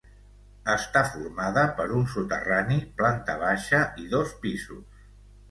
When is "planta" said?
3.03-3.37